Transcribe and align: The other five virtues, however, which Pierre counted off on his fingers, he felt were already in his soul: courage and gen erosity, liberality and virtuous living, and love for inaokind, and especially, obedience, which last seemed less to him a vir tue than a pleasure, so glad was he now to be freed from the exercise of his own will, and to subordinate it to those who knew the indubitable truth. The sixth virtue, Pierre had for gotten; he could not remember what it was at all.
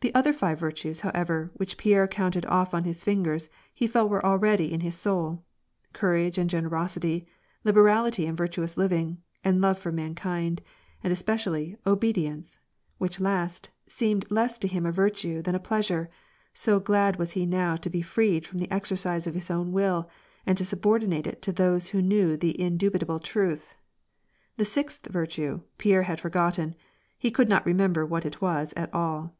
The 0.00 0.14
other 0.14 0.32
five 0.32 0.60
virtues, 0.60 1.00
however, 1.00 1.50
which 1.54 1.76
Pierre 1.76 2.06
counted 2.06 2.46
off 2.46 2.72
on 2.72 2.84
his 2.84 3.02
fingers, 3.02 3.48
he 3.74 3.88
felt 3.88 4.10
were 4.10 4.24
already 4.24 4.72
in 4.72 4.78
his 4.78 4.94
soul: 4.96 5.42
courage 5.92 6.38
and 6.38 6.48
gen 6.48 6.70
erosity, 6.70 7.26
liberality 7.64 8.24
and 8.24 8.38
virtuous 8.38 8.76
living, 8.76 9.18
and 9.42 9.60
love 9.60 9.76
for 9.76 9.90
inaokind, 9.90 10.60
and 11.02 11.12
especially, 11.12 11.76
obedience, 11.84 12.58
which 12.98 13.18
last 13.18 13.70
seemed 13.88 14.30
less 14.30 14.56
to 14.58 14.68
him 14.68 14.86
a 14.86 14.92
vir 14.92 15.10
tue 15.10 15.42
than 15.42 15.56
a 15.56 15.58
pleasure, 15.58 16.08
so 16.54 16.78
glad 16.78 17.16
was 17.16 17.32
he 17.32 17.44
now 17.44 17.74
to 17.74 17.90
be 17.90 18.00
freed 18.00 18.46
from 18.46 18.58
the 18.60 18.70
exercise 18.72 19.26
of 19.26 19.34
his 19.34 19.50
own 19.50 19.72
will, 19.72 20.08
and 20.46 20.56
to 20.58 20.64
subordinate 20.64 21.26
it 21.26 21.42
to 21.42 21.50
those 21.50 21.88
who 21.88 22.00
knew 22.00 22.36
the 22.36 22.52
indubitable 22.60 23.18
truth. 23.18 23.74
The 24.58 24.64
sixth 24.64 25.06
virtue, 25.06 25.62
Pierre 25.76 26.02
had 26.04 26.20
for 26.20 26.30
gotten; 26.30 26.76
he 27.18 27.32
could 27.32 27.48
not 27.48 27.66
remember 27.66 28.06
what 28.06 28.24
it 28.24 28.40
was 28.40 28.72
at 28.76 28.94
all. 28.94 29.34